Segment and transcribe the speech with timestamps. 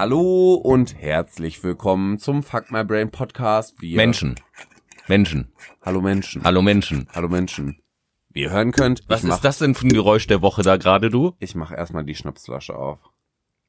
[0.00, 3.82] Hallo und herzlich willkommen zum Fuck My Brain Podcast.
[3.82, 4.34] Wir Menschen.
[5.08, 5.52] Menschen.
[5.82, 6.42] Hallo Menschen.
[6.42, 7.06] Hallo Menschen.
[7.12, 7.82] Hallo Menschen.
[8.30, 10.78] Wie ihr hören könnt, Was mach, ist das denn für ein Geräusch der Woche da
[10.78, 11.34] gerade, du?
[11.38, 12.98] Ich mache erstmal die Schnapsflasche auf.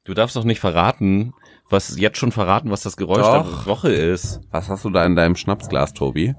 [0.06, 1.34] Du darfst doch nicht verraten,
[1.70, 3.66] was jetzt schon verraten, was das Geräusch Doch.
[3.66, 4.40] der Woche ist.
[4.52, 6.34] Was hast du da in deinem Schnapsglas, Tobi?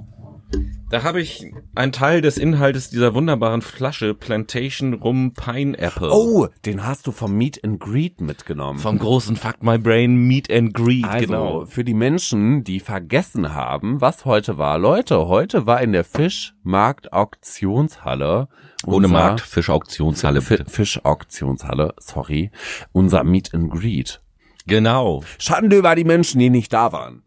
[0.92, 6.10] Da habe ich einen Teil des Inhaltes dieser wunderbaren Flasche Plantation Rum Pineapple.
[6.12, 8.78] Oh, den hast du vom Meet and Greet mitgenommen.
[8.78, 11.64] Vom großen Fuck My Brain Meet and Greet, also, genau.
[11.64, 14.76] für die Menschen, die vergessen haben, was heute war.
[14.76, 18.48] Leute, heute war in der Fischmarkt Auktionshalle
[18.84, 20.42] Ohne Markt, Fischauktionshalle.
[20.42, 22.50] Fischauktionshalle, sorry,
[22.92, 24.20] unser Meet and Greet.
[24.66, 25.22] Genau.
[25.38, 27.22] Schande über die Menschen, die nicht da waren.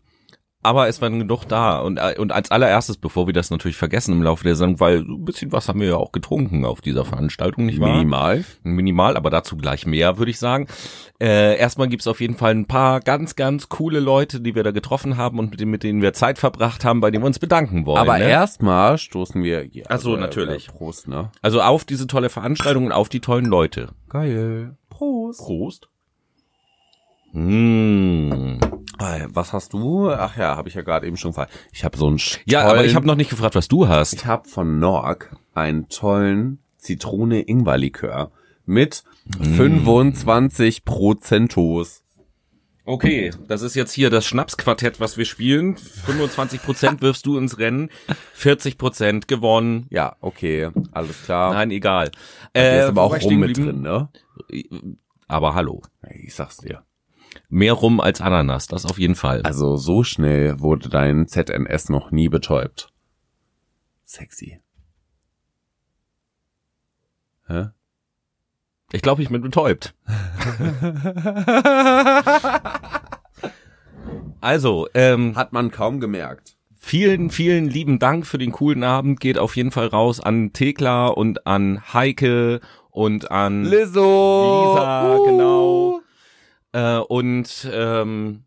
[0.66, 1.78] Aber es waren genug da.
[1.78, 5.02] Und, äh, und als allererstes, bevor wir das natürlich vergessen im Laufe der Sendung, weil
[5.02, 7.94] ein bisschen was haben wir ja auch getrunken auf dieser Veranstaltung, nicht wahr?
[7.94, 8.44] Minimal.
[8.64, 10.66] Minimal, aber dazu gleich mehr, würde ich sagen.
[11.22, 14.72] Äh, erstmal gibt's auf jeden Fall ein paar ganz, ganz coole Leute, die wir da
[14.72, 17.38] getroffen haben und mit denen, mit denen wir Zeit verbracht haben, bei denen wir uns
[17.38, 18.00] bedanken wollen.
[18.00, 18.28] Aber ne?
[18.28, 19.68] erstmal stoßen wir.
[19.72, 20.70] Ja, Ach so, natürlich.
[20.70, 21.30] äh, Prost, ne?
[21.44, 23.90] Also auf diese tolle Veranstaltung und auf die tollen Leute.
[24.10, 24.76] Geil.
[24.90, 25.42] Prost.
[25.42, 25.90] Prost.
[27.34, 28.60] Mmh.
[29.00, 30.10] Äh, Was hast du?
[30.10, 31.54] Ach ja, habe ich ja gerade eben schon gefragt.
[31.72, 34.14] Ich habe so einen Ja, tollen, aber ich habe noch nicht gefragt, was du hast.
[34.14, 38.32] Ich habe von Norg einen tollen Zitrone-Ingwer-Likör
[38.66, 39.04] mit
[39.42, 42.04] 25 Prozentos.
[42.88, 45.76] Okay, das ist jetzt hier das Schnapsquartett, was wir spielen.
[45.76, 47.90] 25 Prozent wirfst du ins Rennen,
[48.34, 49.88] 40 Prozent gewonnen.
[49.90, 51.54] Ja, okay, alles klar.
[51.54, 52.12] Nein, egal.
[52.54, 54.10] Äh, ist aber auch rum mit drin, ne?
[55.28, 55.82] Aber hallo.
[56.12, 56.84] Ich sag's dir.
[57.50, 59.42] Mehr rum als Ananas, das auf jeden Fall.
[59.44, 62.90] Also so schnell wurde dein ZNS noch nie betäubt.
[64.06, 64.60] Sexy.
[67.48, 67.70] Hä?
[68.92, 69.96] Ich glaube, ich bin betäubt.
[74.42, 76.56] also, ähm, Hat man kaum gemerkt.
[76.76, 79.20] vielen, vielen lieben Dank für den coolen Abend.
[79.20, 82.62] Geht auf jeden Fall raus an Thekla und an Heike
[82.92, 84.74] und an Lizzo!
[84.76, 85.26] Lisa, Uh.
[85.26, 86.02] genau.
[86.76, 88.44] Äh, und ähm,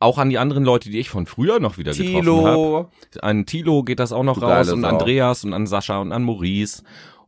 [0.00, 2.88] auch an die anderen Leute, die ich von früher noch wieder getroffen habe.
[3.22, 4.88] An Tilo geht das auch noch Du raus und Sau.
[4.88, 6.82] Andreas und an Sascha und an Maurice.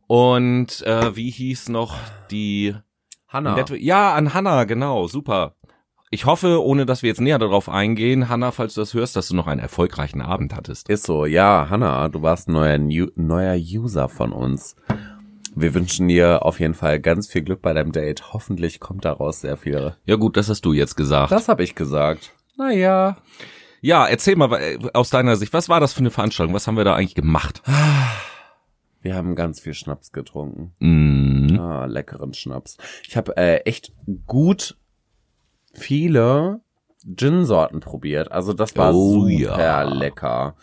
[0.07, 1.95] Und äh, wie hieß noch
[2.31, 2.75] die
[3.29, 3.63] Hanna.
[3.75, 5.55] Ja, an Hanna, genau, super.
[6.11, 9.29] Ich hoffe, ohne dass wir jetzt näher darauf eingehen, Hanna, falls du das hörst, dass
[9.29, 10.89] du noch einen erfolgreichen Abend hattest.
[10.89, 12.77] Ist so, ja, Hanna, du warst ein neuer,
[13.15, 14.75] neuer User von uns.
[15.61, 18.33] Wir wünschen dir auf jeden Fall ganz viel Glück bei deinem Date.
[18.33, 19.95] Hoffentlich kommt daraus sehr viel.
[20.05, 21.31] Ja gut, das hast du jetzt gesagt.
[21.31, 22.31] Das habe ich gesagt.
[22.57, 23.17] Naja.
[23.81, 26.53] ja, erzähl mal äh, aus deiner Sicht, was war das für eine Veranstaltung?
[26.53, 27.61] Was haben wir da eigentlich gemacht?
[29.01, 30.73] Wir haben ganz viel Schnaps getrunken.
[30.79, 32.77] Mm, Ah, leckeren Schnaps.
[33.07, 33.93] Ich habe äh, echt
[34.27, 34.77] gut
[35.73, 36.61] viele
[37.15, 38.31] Gin-Sorten probiert.
[38.31, 39.83] Also das war Oh, super ja.
[39.83, 40.55] lecker.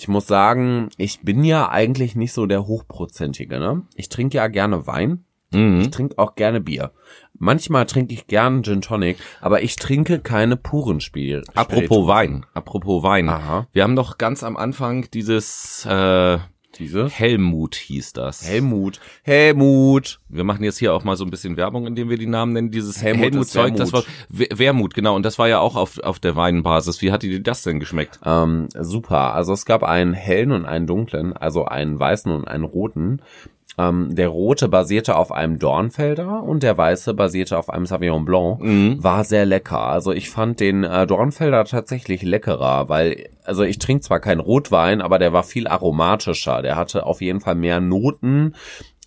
[0.00, 3.82] Ich muss sagen, ich bin ja eigentlich nicht so der Hochprozentige, ne?
[3.96, 5.26] Ich trinke ja gerne Wein.
[5.50, 5.82] mm.
[5.82, 6.92] Ich trinke auch gerne Bier.
[7.34, 11.44] Manchmal trinke ich gern Gin Tonic, aber ich trinke keine puren Spiel.
[11.54, 13.28] Apropos Wein, apropos Wein.
[13.28, 13.66] Aha.
[13.72, 16.38] Wir haben doch ganz am Anfang dieses äh,
[16.80, 17.08] Diese?
[17.08, 18.48] Helmut hieß das.
[18.48, 19.00] Helmut.
[19.22, 20.18] Helmut.
[20.30, 22.70] Wir machen jetzt hier auch mal so ein bisschen Werbung, indem wir die Namen nennen.
[22.70, 25.14] Dieses Helmut Helmut-Zeug, ist das war Wermut, genau.
[25.14, 27.02] Und das war ja auch auf, auf der Weinbasis.
[27.02, 28.18] Wie hat dir das denn geschmeckt?
[28.24, 29.34] Ähm, super.
[29.34, 33.20] Also es gab einen hellen und einen dunklen, also einen weißen und einen roten.
[33.78, 38.60] Ähm, der rote basierte auf einem Dornfelder und der weiße basierte auf einem Sauvignon Blanc.
[38.60, 39.02] Mhm.
[39.02, 39.80] War sehr lecker.
[39.80, 45.00] Also ich fand den äh, Dornfelder tatsächlich leckerer, weil, also ich trinke zwar keinen Rotwein,
[45.00, 46.62] aber der war viel aromatischer.
[46.62, 48.54] Der hatte auf jeden Fall mehr Noten,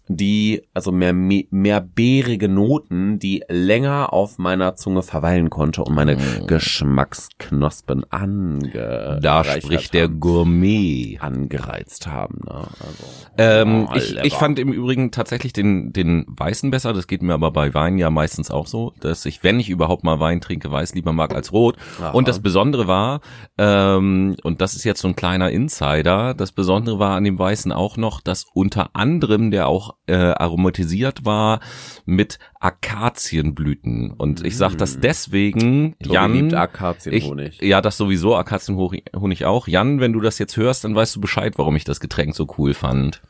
[0.08, 6.18] die, also mehr, mehr beerige Noten, die länger auf meiner Zunge verweilen konnte und meine
[6.46, 11.18] Geschmacksknospen ange Da spricht der Gourmet.
[11.20, 12.40] angereizt haben.
[12.46, 12.54] Ne?
[12.56, 13.04] Also,
[13.38, 16.94] Ähm, oh, ich, ich fand im Übrigen tatsächlich den, den Weißen besser.
[16.94, 20.04] Das geht mir aber bei Wein ja meistens auch so, dass ich, wenn ich überhaupt
[20.04, 21.78] mal Wein trinke, Weiß lieber mag als Rot.
[22.00, 22.12] Aha.
[22.12, 23.22] Und das Besondere war,
[23.58, 27.72] ähm, und das ist jetzt so ein kleiner Insider, das Besondere war an dem Weißen
[27.72, 31.60] auch noch, dass unter anderem der auch äh, aromatisiert war
[32.06, 34.12] mit Akazienblüten.
[34.12, 37.62] Und ich sage das deswegen, Tobi Jan, liebt ich, Akazienhonig.
[37.62, 39.68] ja, das sowieso, Akazienhonig auch.
[39.68, 42.48] Jan, wenn du das jetzt hörst, dann weißt du Bescheid, warum ich das Getränk so
[42.58, 43.22] cool fand.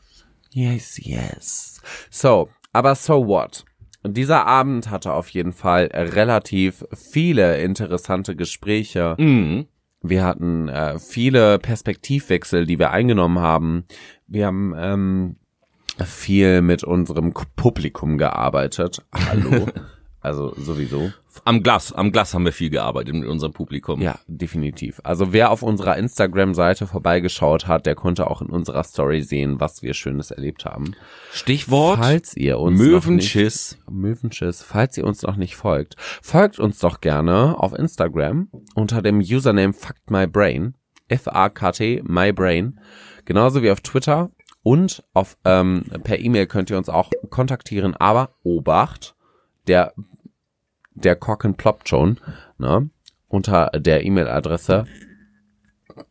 [0.50, 1.80] Yes, yes.
[2.10, 3.64] So, aber so what?
[4.06, 9.16] Dieser Abend hatte auf jeden Fall relativ viele interessante Gespräche.
[9.18, 9.66] Mhm.
[10.02, 13.84] Wir hatten äh, viele Perspektivwechsel, die wir eingenommen haben.
[14.26, 15.36] Wir haben ähm,
[16.04, 19.04] viel mit unserem Publikum gearbeitet.
[19.12, 19.66] Hallo.
[20.24, 21.12] Also sowieso.
[21.44, 24.00] Am Glas, am Glas haben wir viel gearbeitet mit unserem Publikum.
[24.00, 24.98] Ja, definitiv.
[25.04, 29.82] Also wer auf unserer Instagram-Seite vorbeigeschaut hat, der konnte auch in unserer Story sehen, was
[29.82, 30.96] wir Schönes erlebt haben.
[31.30, 33.76] Stichwort Falls ihr uns Möwenschiss.
[33.84, 34.62] Noch nicht, Möwenschiss.
[34.62, 39.74] Falls ihr uns noch nicht folgt, folgt uns doch gerne auf Instagram unter dem Username
[39.74, 40.72] FuckedMyBrain.
[41.08, 42.80] F-A-K-T, MyBrain.
[43.26, 44.30] Genauso wie auf Twitter
[44.64, 47.94] und auf ähm, per E-Mail könnt ihr uns auch kontaktieren.
[47.94, 49.14] Aber Obacht,
[49.68, 49.94] der
[50.94, 52.18] der Korken ploppt schon,
[52.58, 52.88] ne?
[53.28, 54.86] Unter der E-Mail-Adresse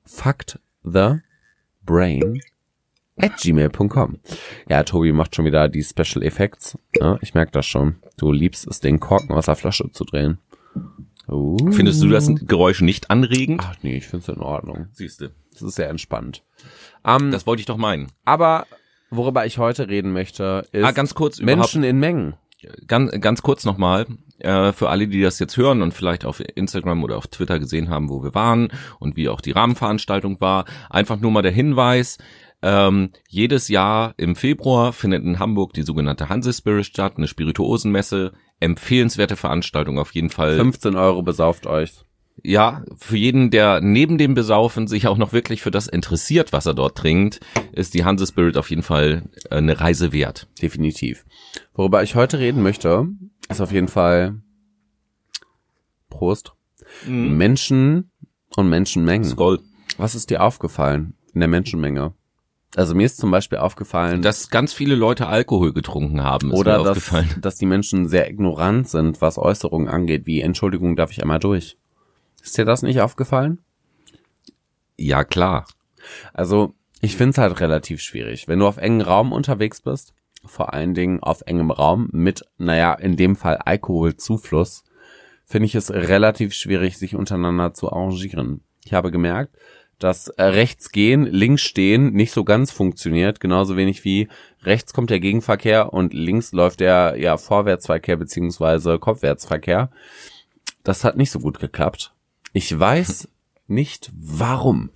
[0.05, 2.41] factthebrain
[3.17, 4.19] at gmail.com.
[4.67, 6.77] Ja, Tobi macht schon wieder die Special Effects.
[6.99, 7.17] Ne?
[7.21, 7.95] Ich merke das schon.
[8.17, 10.39] Du liebst es, den Korken aus der Flasche zu drehen.
[11.33, 11.71] Uh.
[11.71, 13.61] Findest du das Geräusch nicht anregend?
[13.63, 14.87] Ach nee, ich finde es in Ordnung.
[14.91, 15.31] Siehste.
[15.51, 16.43] Das ist sehr entspannt.
[17.03, 18.07] Um, das wollte ich doch meinen.
[18.25, 18.65] Aber
[19.09, 22.35] worüber ich heute reden möchte, ist ah, ganz kurz Menschen in Mengen.
[22.87, 24.05] Ganz, ganz kurz nochmal,
[24.39, 27.89] äh, für alle, die das jetzt hören und vielleicht auf Instagram oder auf Twitter gesehen
[27.89, 28.69] haben, wo wir waren
[28.99, 30.63] und wie auch die Rahmenveranstaltung war.
[30.89, 32.19] Einfach nur mal der Hinweis,
[32.63, 38.31] ähm, jedes Jahr im Februar findet in Hamburg die sogenannte Hanse Spirit statt, eine Spirituosenmesse.
[38.63, 40.55] Empfehlenswerte Veranstaltung auf jeden Fall.
[40.55, 41.91] 15 Euro besauft euch.
[42.41, 46.65] Ja, für jeden, der neben dem Besaufen sich auch noch wirklich für das interessiert, was
[46.65, 47.39] er dort trinkt,
[47.73, 50.47] ist die Hanse Spirit auf jeden Fall äh, eine Reise wert.
[50.61, 51.25] Definitiv.
[51.73, 53.07] Worüber ich heute reden möchte,
[53.49, 54.41] ist auf jeden Fall
[56.09, 56.53] Prost.
[57.05, 57.37] Mhm.
[57.37, 58.11] Menschen
[58.55, 59.29] und Menschenmengen.
[59.29, 59.59] Skoll.
[59.97, 62.13] Was ist dir aufgefallen in der Menschenmenge?
[62.75, 66.51] Also mir ist zum Beispiel aufgefallen, dass ganz viele Leute Alkohol getrunken haben.
[66.51, 67.35] Ist oder mir dass, aufgefallen.
[67.41, 71.77] dass die Menschen sehr ignorant sind, was Äußerungen angeht, wie Entschuldigung, darf ich einmal durch.
[72.41, 73.59] Ist dir das nicht aufgefallen?
[74.97, 75.65] Ja, klar.
[76.33, 78.47] Also ich finde es halt relativ schwierig.
[78.47, 80.13] Wenn du auf engen Raum unterwegs bist,
[80.45, 84.83] vor allen Dingen auf engem Raum mit, naja, in dem Fall Alkoholzufluss,
[85.45, 88.61] finde ich es relativ schwierig, sich untereinander zu arrangieren.
[88.83, 89.55] Ich habe gemerkt,
[90.03, 94.27] dass äh, rechts gehen, links stehen nicht so ganz funktioniert, genauso wenig wie
[94.63, 99.89] rechts kommt der Gegenverkehr und links läuft der ja Vorwärtsverkehr beziehungsweise Kopfwärtsverkehr.
[100.83, 102.13] Das hat nicht so gut geklappt.
[102.51, 103.29] Ich weiß
[103.67, 104.89] nicht warum.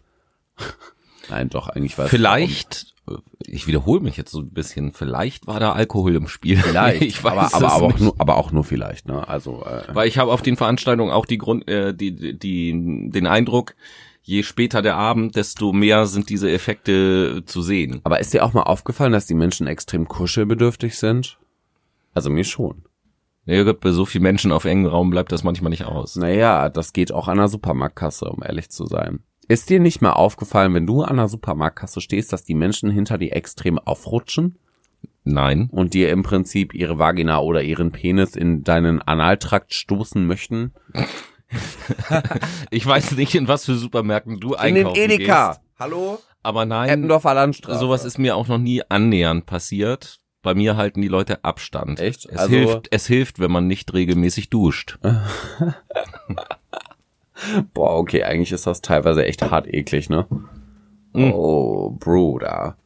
[1.30, 3.24] Nein, doch, eigentlich weiß Vielleicht, warum.
[3.40, 6.58] ich wiederhole mich jetzt so ein bisschen, vielleicht war da Alkohol im Spiel.
[6.58, 9.26] Vielleicht, ich weiß aber, aber, aber, auch nur, aber auch nur vielleicht, ne?
[9.26, 13.28] Also, äh, Weil ich habe auf den Veranstaltungen auch die Grund, äh, die, die, den
[13.28, 13.76] Eindruck,
[14.28, 18.02] je später der Abend, desto mehr sind diese Effekte zu sehen.
[18.04, 21.40] Aber ist dir auch mal aufgefallen, dass die Menschen extrem kuschelbedürftig sind?
[22.14, 22.84] Also mir schon.
[23.46, 26.18] Ja, bei so vielen Menschen auf engem Raum bleibt das manchmal nicht aus.
[26.18, 29.22] Naja, das geht auch an der Supermarktkasse, um ehrlich zu sein.
[29.48, 33.18] Ist dir nicht mal aufgefallen, wenn du an der Supermarktkasse stehst, dass die Menschen hinter
[33.18, 34.60] dir extrem aufrutschen?
[35.24, 35.70] Nein.
[35.72, 40.74] Und dir im Prinzip ihre Vagina oder ihren Penis in deinen Analtrakt stoßen möchten?
[42.72, 45.50] ich weiß nicht, in was für Supermärkten du einkaufen In den Edeka.
[45.50, 45.62] Gehst.
[45.80, 46.20] Hallo?
[46.44, 47.80] Aber nein, Eppendorfer Landstraße.
[47.80, 50.20] sowas ist mir auch noch nie annähernd passiert.
[50.42, 52.00] Bei mir halten die Leute Abstand.
[52.00, 52.26] Echt?
[52.26, 54.98] Es Also- hilft, es hilft, wenn man nicht regelmäßig duscht.
[57.74, 60.26] Boah, okay, eigentlich ist das teilweise echt hart eklig, ne?
[61.14, 61.32] Mm.
[61.34, 62.78] Oh, Bruder.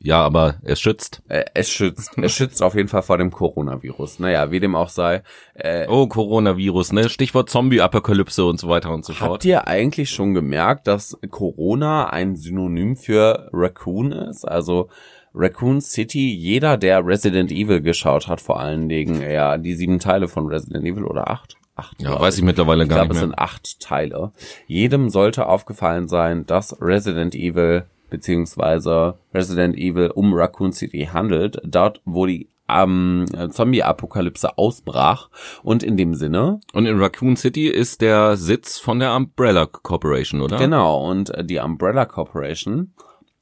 [0.00, 1.22] Ja, aber es schützt.
[1.28, 4.20] Äh, es schützt, es schützt auf jeden Fall vor dem Coronavirus.
[4.20, 5.22] Naja, wie dem auch sei.
[5.54, 7.08] Äh, Oh, Coronavirus, ne?
[7.08, 9.44] Stichwort Zombie-Apokalypse und so weiter und so Habt fort.
[9.44, 14.44] ihr eigentlich schon gemerkt, dass Corona ein Synonym für Raccoon ist?
[14.46, 14.88] Also
[15.34, 20.28] Raccoon City, jeder, der Resident Evil geschaut hat, vor allen Dingen, ja, die sieben Teile
[20.28, 21.56] von Resident Evil oder acht?
[21.74, 23.30] Acht, Ja, glaub weiß ich mittlerweile Ich gar glaube, nicht es mehr.
[23.36, 24.32] sind acht Teile.
[24.66, 32.00] Jedem sollte aufgefallen sein, dass Resident Evil beziehungsweise Resident Evil um Raccoon City handelt, dort
[32.04, 35.30] wo die ähm, Zombie-Apokalypse ausbrach
[35.62, 40.42] und in dem Sinne Und in Raccoon City ist der Sitz von der Umbrella Corporation,
[40.42, 40.58] oder?
[40.58, 42.92] Genau, und äh, die Umbrella Corporation,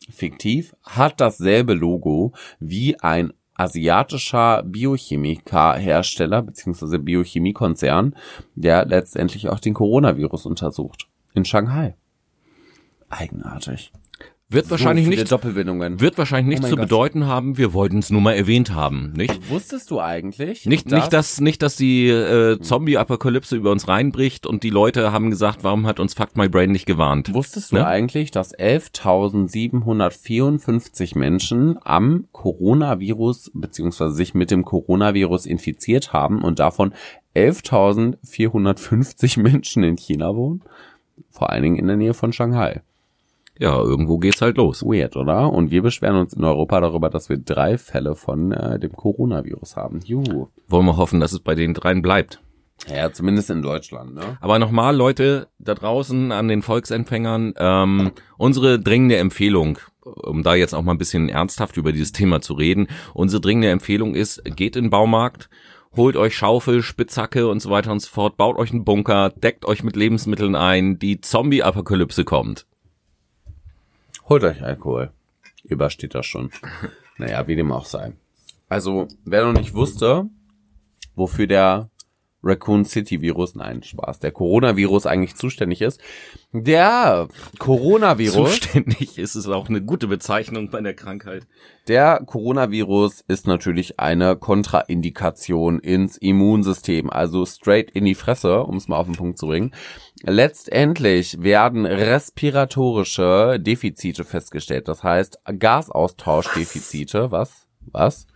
[0.08, 6.98] fiktiv, hat dasselbe Logo wie ein asiatischer Biochemiker-Hersteller bzw.
[6.98, 8.14] Biochemiekonzern,
[8.54, 11.08] der letztendlich auch den Coronavirus untersucht.
[11.34, 11.96] In Shanghai.
[13.08, 13.92] Eigenartig.
[14.48, 15.28] Wird wahrscheinlich so nicht,
[16.00, 16.84] wird wahrscheinlich Oh nichts mein zu Gott.
[16.84, 17.58] bedeuten haben.
[17.58, 19.50] Wir wollten es nur mal erwähnt haben, nicht?
[19.50, 20.66] Wusstest du eigentlich?
[20.66, 25.30] Nicht, nicht, dass, nicht, dass die äh, Zombie-Apokalypse über uns reinbricht und die Leute haben
[25.30, 27.34] gesagt, warum hat uns Fuck My Brain nicht gewarnt?
[27.34, 27.84] Wusstest du Ne?
[27.88, 36.94] eigentlich, dass 11.754 Menschen am Coronavirus beziehungsweise sich mit dem Coronavirus infiziert haben und davon
[37.34, 40.62] 11.450 Menschen in China wohnen?
[41.30, 42.82] Vor allen Dingen in der Nähe von Shanghai.
[43.58, 44.82] Ja, irgendwo geht's halt los.
[44.82, 45.52] Weird, oder?
[45.52, 49.76] Und wir beschweren uns in Europa darüber, dass wir drei Fälle von äh, dem Coronavirus
[49.76, 50.00] haben.
[50.04, 50.48] Juhu.
[50.68, 52.40] Wollen wir hoffen, dass es bei den dreien bleibt.
[52.88, 54.36] Ja, zumindest in Deutschland, ne?
[54.40, 60.74] Aber nochmal, Leute da draußen an den Volksempfängern, ähm, unsere dringende Empfehlung, um da jetzt
[60.74, 64.76] auch mal ein bisschen ernsthaft über dieses Thema zu reden, unsere dringende Empfehlung ist, geht
[64.76, 65.48] in den Baumarkt,
[65.96, 69.64] holt euch Schaufel, Spitzhacke und so weiter und so fort, baut euch einen Bunker, deckt
[69.64, 72.66] euch mit Lebensmitteln ein, die Zombie-Apokalypse kommt.
[74.28, 75.12] Holt euch Alkohol.
[75.64, 76.50] Übersteht das schon.
[77.18, 78.12] naja, wie dem auch sei.
[78.68, 80.28] Also, wer noch nicht wusste,
[81.14, 81.90] wofür der
[82.46, 86.00] Raccoon City Virus, nein, Spaß, der Coronavirus eigentlich zuständig ist.
[86.52, 88.60] Der Coronavirus.
[88.60, 91.46] Zuständig ist es auch eine gute Bezeichnung bei der Krankheit.
[91.88, 98.88] Der Coronavirus ist natürlich eine Kontraindikation ins Immunsystem, also straight in die Fresse, um es
[98.88, 99.72] mal auf den Punkt zu bringen.
[100.22, 107.66] Letztendlich werden respiratorische Defizite festgestellt, das heißt Gasaustauschdefizite, was?
[107.92, 108.26] Was?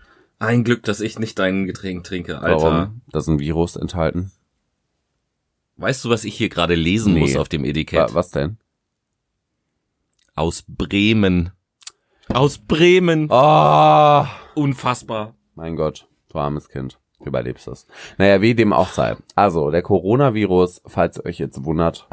[0.41, 2.63] Ein Glück, dass ich nicht dein Getränk trinke, Alter.
[2.63, 3.01] Warum?
[3.13, 4.33] Da ist ein Virus enthalten.
[5.77, 7.21] Weißt du, was ich hier gerade lesen Nee.
[7.21, 8.11] muss auf dem Etikett?
[8.11, 8.59] Wa- Was denn?
[10.35, 11.51] Aus Bremen.
[12.29, 13.29] Aus Bremen.
[13.31, 15.35] Oh, Unfassbar.
[15.55, 16.99] mein Gott, du armes Kind.
[17.19, 17.87] Du überlebst es.
[18.17, 19.17] Naja, wie dem auch sei.
[19.35, 22.09] Also, der Coronavirus, falls ihr euch jetzt wundert,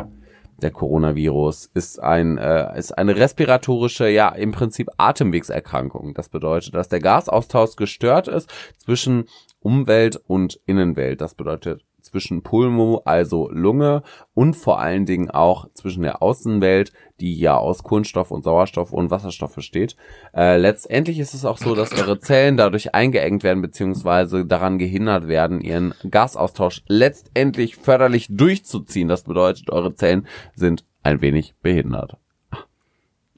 [0.62, 6.14] der Coronavirus ist ein äh, ist eine respiratorische, ja im Prinzip Atemwegserkrankung.
[6.14, 9.26] Das bedeutet, dass der Gasaustausch gestört ist zwischen
[9.60, 11.22] Umwelt und Innenwelt.
[11.22, 17.38] Das bedeutet zwischen Pulmo, also Lunge, und vor allen Dingen auch zwischen der Außenwelt, die
[17.38, 19.96] ja aus Kohlenstoff und Sauerstoff und Wasserstoff besteht.
[20.36, 25.28] Äh, letztendlich ist es auch so, dass eure Zellen dadurch eingeengt werden beziehungsweise daran gehindert
[25.28, 29.08] werden, ihren Gasaustausch letztendlich förderlich durchzuziehen.
[29.08, 32.18] Das bedeutet, eure Zellen sind ein wenig behindert.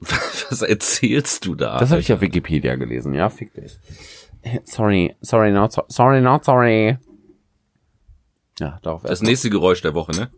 [0.00, 1.78] Was erzählst du da?
[1.78, 3.78] Das habe ich auf Wikipedia gelesen, ja, fick dich.
[4.64, 6.96] Sorry, sorry, not so, sorry, not sorry.
[8.60, 10.30] Ja, darauf Das nächste Geräusch der Woche, ne?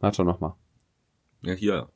[0.00, 0.56] Warte noch mal.
[1.42, 1.88] Ja, hier.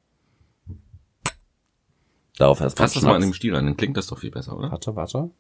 [2.36, 4.56] Darauf erst Fass das mal an dem Stiel an, dann klingt das doch viel besser,
[4.56, 4.70] oder?
[4.70, 5.30] Warte, warte.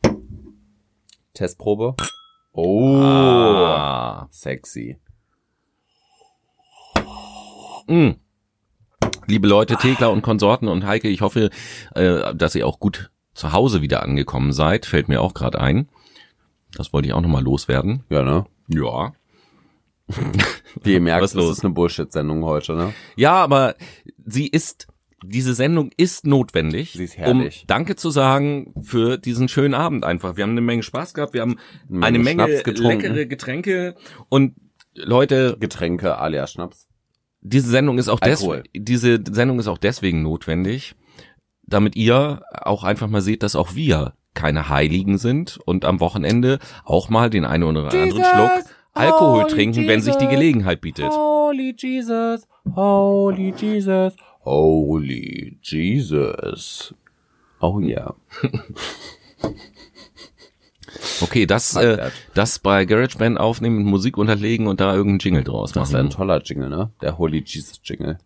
[1.34, 1.94] Testprobe.
[2.52, 4.28] Oh, Ah.
[4.30, 4.98] sexy.
[7.86, 8.12] Mm.
[9.26, 11.50] Liebe Leute, Thekla und Konsorten und Heike, ich hoffe,
[11.94, 14.86] äh, dass ihr auch gut zu Hause wieder angekommen seid.
[14.86, 15.88] Fällt mir auch gerade ein.
[16.76, 18.04] Das wollte ich auch nochmal loswerden.
[18.08, 18.46] Ja, ne?
[18.68, 19.12] Ja.
[20.82, 21.58] Wie ihr merkt, Was das los?
[21.58, 22.92] ist eine Bullshit-Sendung heute, ne?
[23.16, 23.74] Ja, aber
[24.24, 24.86] sie ist,
[25.24, 27.64] diese Sendung ist notwendig, Sie ist um herrlich.
[27.66, 30.36] Danke zu sagen für diesen schönen Abend einfach.
[30.36, 31.56] Wir haben eine Menge Spaß gehabt, wir haben
[31.90, 33.00] Eine eine Menge Menge Schnaps getrunken.
[33.02, 33.94] leckere Getränke
[34.28, 34.54] und
[34.94, 36.86] Leute, Getränke alias Schnaps.
[37.40, 40.94] diese Sendung ist auch deswegen, diese Sendung ist auch deswegen notwendig,
[41.62, 46.58] damit ihr auch einfach mal seht, dass auch wir keine Heiligen sind und am Wochenende
[46.84, 48.50] auch mal den einen oder anderen Schluck
[48.94, 50.38] Alkohol Holy trinken, wenn sich die Jesus.
[50.38, 51.10] Gelegenheit bietet.
[51.10, 56.94] Holy Jesus, Holy Jesus, Holy Jesus.
[57.60, 58.14] Oh yeah.
[61.20, 65.72] Okay, das, äh, das bei GarageBand aufnehmen, mit Musik unterlegen und da irgendeinen Jingle draus
[65.72, 66.16] Das ist ein machen.
[66.16, 66.90] toller Jingle, ne?
[67.00, 68.18] Der Holy Jesus Jingle.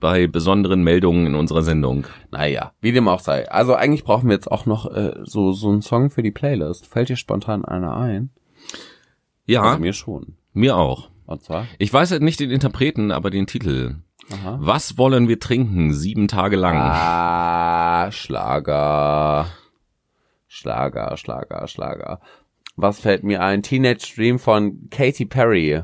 [0.00, 2.06] Bei besonderen Meldungen in unserer Sendung.
[2.30, 3.48] Naja, wie dem auch sei.
[3.50, 6.86] Also eigentlich brauchen wir jetzt auch noch äh, so, so einen Song für die Playlist.
[6.86, 8.30] Fällt dir spontan einer ein?
[9.48, 10.36] Ja, Also mir schon.
[10.52, 11.10] mir auch.
[11.26, 11.66] Und zwar?
[11.78, 13.96] Ich weiß halt nicht den Interpreten, aber den Titel.
[14.30, 14.58] Aha.
[14.60, 15.92] Was wollen wir trinken?
[15.94, 16.76] Sieben Tage lang.
[16.76, 19.46] Ah, Schlager.
[20.46, 22.20] Schlager, Schlager, Schlager.
[22.76, 23.62] Was fällt mir ein?
[23.62, 25.82] Teenage Dream von Katy Perry.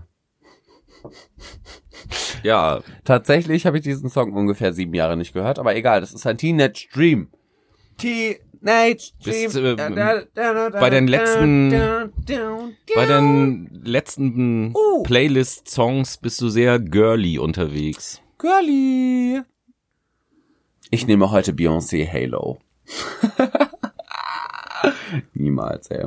[2.43, 6.27] Ja, Tatsächlich habe ich diesen Song ungefähr sieben Jahre nicht gehört, aber egal, das ist
[6.27, 7.29] ein Teenage Dream.
[7.99, 9.13] Teenage.
[9.25, 9.75] Bist, äh,
[10.71, 11.71] bei den letzten-
[12.95, 15.03] bei den letzten Uh.
[15.03, 18.21] Playlist-Songs bist du sehr girly unterwegs.
[18.39, 19.43] Girlie.
[20.91, 22.59] Ich nehme heute Beyoncé Halo.
[25.35, 26.07] Niemals, ey.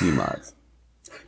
[0.00, 0.56] Niemals.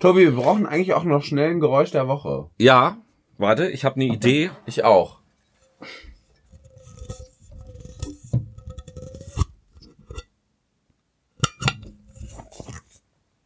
[0.01, 2.49] Tobi, wir brauchen eigentlich auch noch schnell ein Geräusch der Woche.
[2.59, 2.99] Ja,
[3.39, 4.51] warte, ich habe eine Idee.
[4.67, 5.21] Ich auch.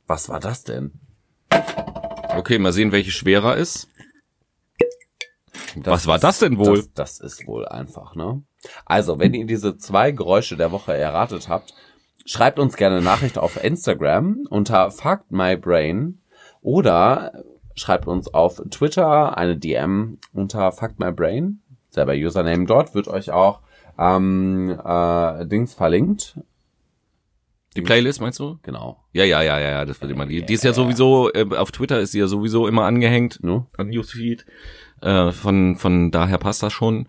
[0.09, 0.93] Was war das denn?
[2.37, 3.89] Okay, mal sehen, welche schwerer ist.
[5.77, 6.79] Das Was war ist- das denn wohl?
[6.95, 8.43] Das, das ist wohl einfach, ne?
[8.87, 11.75] Also, wenn ihr diese zwei Geräusche der Woche erratet habt,
[12.27, 16.21] schreibt uns gerne eine Nachricht auf Instagram unter FuckedMyBrain
[16.63, 17.45] oder
[17.77, 21.61] schreibt uns auf Twitter eine DM unter FuckedMyBrain.
[21.91, 23.61] Selber Username dort wird euch auch
[23.99, 26.41] ähm, äh, Dings verlinkt.
[27.81, 28.59] Die Playlist meinst du?
[28.63, 29.05] Genau.
[29.13, 30.27] Ja, ja, ja, ja, ja, das wird immer.
[30.27, 33.67] Die, die ist ja sowieso, äh, auf Twitter ist sie ja sowieso immer angehängt Ne?
[33.77, 34.45] an Newsfeed.
[35.01, 37.09] Äh, von, von daher passt das schon.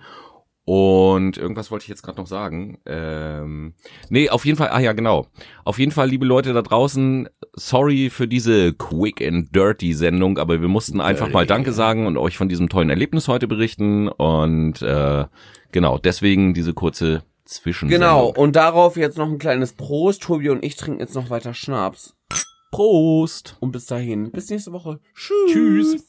[0.71, 2.77] Und irgendwas wollte ich jetzt gerade noch sagen.
[2.85, 3.73] Ähm,
[4.09, 5.25] nee, auf jeden Fall, ah ja, genau.
[5.63, 10.61] Auf jeden Fall, liebe Leute da draußen, sorry für diese Quick and Dirty Sendung, aber
[10.61, 14.09] wir mussten einfach mal Danke sagen und euch von diesem tollen Erlebnis heute berichten.
[14.09, 15.25] Und äh,
[15.71, 18.09] genau, deswegen diese kurze Zwischensendung.
[18.09, 20.23] Genau, und darauf jetzt noch ein kleines Prost.
[20.23, 22.15] Tobi und ich trinken jetzt noch weiter Schnaps.
[22.71, 23.57] Prost!
[23.59, 24.99] Und bis dahin, bis nächste Woche.
[25.15, 25.51] Tschüss.
[25.51, 26.08] Tschüss.